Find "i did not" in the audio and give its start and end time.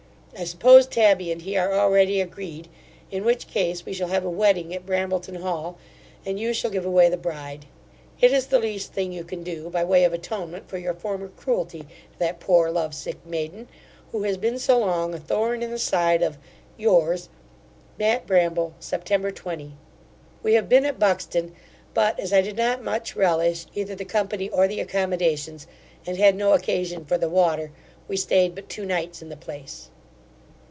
22.31-22.81